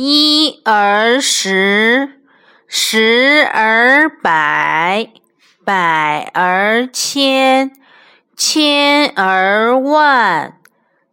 [0.00, 2.20] 一而十，
[2.68, 5.10] 十而百，
[5.64, 7.72] 百而千，
[8.36, 10.60] 千而万。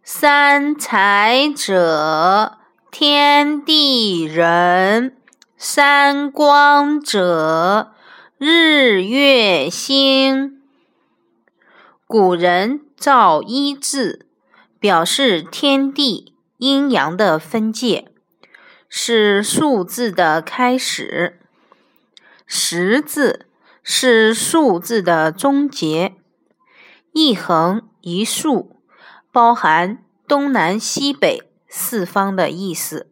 [0.04, 2.58] 三才者，
[2.92, 5.10] 天地人；
[5.56, 7.92] 三光者，
[8.38, 10.62] 日月星。
[12.06, 14.28] 古人造一字，
[14.78, 18.12] 表示天地阴阳的分界。
[18.88, 21.40] 是数字的开始，
[22.46, 23.46] 十字
[23.82, 26.14] 是数字的终结。
[27.12, 28.76] 一横一竖，
[29.32, 33.10] 包含东南西北四方的意思。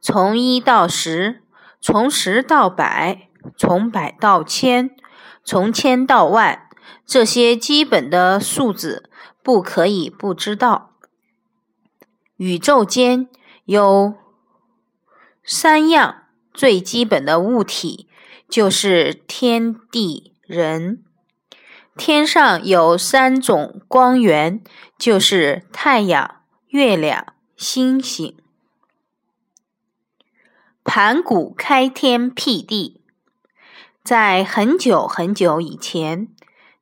[0.00, 1.42] 从一到十，
[1.80, 4.94] 从十到百，从百到千，
[5.42, 6.68] 从千到万，
[7.06, 9.08] 这些基本的数字
[9.42, 10.92] 不可以不知道。
[12.36, 13.28] 宇宙间
[13.64, 14.14] 有。
[15.48, 18.08] 三样最基本的物体
[18.48, 21.04] 就是天地人。
[21.96, 24.60] 天上有三种光源，
[24.98, 28.36] 就是太阳、月亮、星星。
[30.82, 33.00] 盘古开天辟地，
[34.02, 36.26] 在很久很久以前，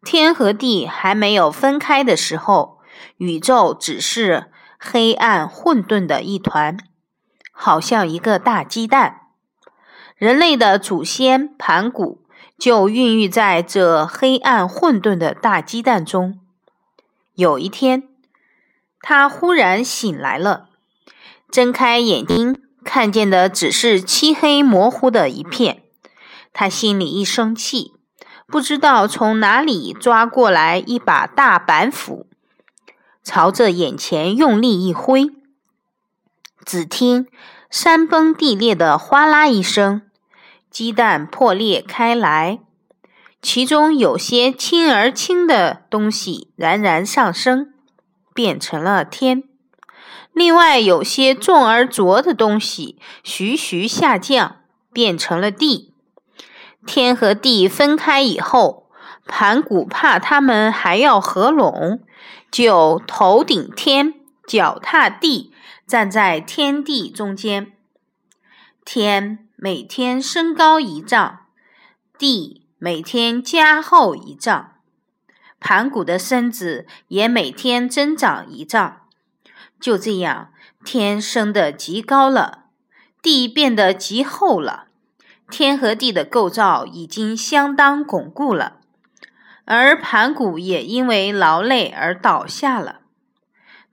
[0.03, 2.79] 天和地还没有分开的时候，
[3.19, 6.79] 宇宙只是黑暗混沌的一团。
[7.57, 9.29] 好像一个大鸡蛋，
[10.17, 12.21] 人类的祖先盘古
[12.59, 16.41] 就孕育在这黑暗混沌的大鸡蛋中。
[17.35, 18.03] 有一天，
[19.01, 20.67] 他忽然醒来了，
[21.51, 25.83] 睁开眼睛，看见的只是漆黑模糊的一片。
[26.53, 27.95] 他心里一生气，
[28.47, 32.27] 不知道从哪里抓过来一把大板斧，
[33.23, 35.31] 朝着眼前用力一挥。
[36.65, 37.27] 只听
[37.71, 40.03] 山崩地裂的哗啦一声，
[40.71, 42.61] 鸡蛋破裂开来，
[43.43, 47.75] 其中有些轻而轻的东西冉冉上升，
[48.33, 49.43] 变成了天；
[50.33, 54.57] 另外有些重而浊的东西徐徐下降，
[54.93, 55.93] 变成了地。
[56.87, 58.89] 天和地分开以后，
[59.27, 62.01] 盘古怕他们还要合拢，
[62.51, 64.15] 就头顶天，
[64.47, 65.53] 脚踏地。
[65.87, 67.73] 站在天地中间，
[68.87, 71.41] 天每天升高一丈，
[72.17, 74.77] 地每天加厚一丈，
[75.61, 79.03] 盘古的身子也每天增长一丈。
[79.79, 82.65] 就这样，天升得极高了，
[83.21, 84.87] 地变得极厚了，
[85.51, 88.79] 天和地的构造已经相当巩固了，
[89.67, 93.03] 而盘古也因为劳累而倒下了。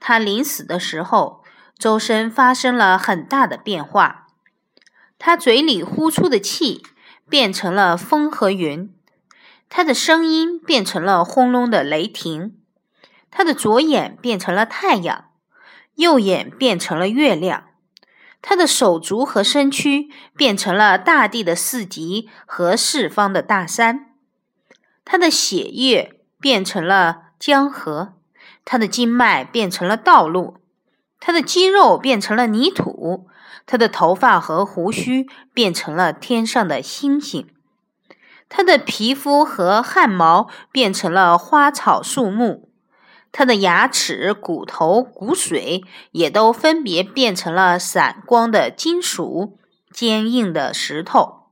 [0.01, 1.39] 他临死的时候。
[1.79, 4.27] 周身发生了很大的变化，
[5.17, 6.83] 他嘴里呼出的气
[7.27, 8.93] 变成了风和云，
[9.67, 12.55] 他的声音变成了轰隆的雷霆，
[13.31, 15.31] 他的左眼变成了太阳，
[15.95, 17.69] 右眼变成了月亮，
[18.43, 24.13] 他的手足和身躯变成了大地的四极和四方的大山，
[25.03, 28.13] 他的血液变成了江河，
[28.71, 30.55] 他的经脉变成了道路。
[31.19, 33.27] 他的肌肉变成了泥土，
[33.65, 37.49] 他的头发和胡须变成了天上的星星，
[38.47, 42.69] 他的皮肤和汗毛变成了花草树木，
[43.33, 49.59] 他的牙齿、骨头、骨髓也都分别变成了闪光的金属、
[49.91, 51.47] 坚硬的石头、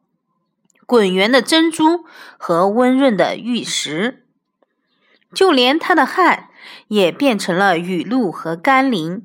[0.85, 2.05] 滚圆的珍珠
[2.37, 4.25] 和温润的玉石，
[5.33, 6.48] 就连他的汗
[6.87, 9.23] 也变成了雨露和甘霖。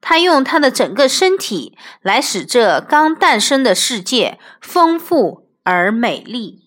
[0.00, 6.61] 他用他的整个身体来使这刚诞生的世界丰富而美丽。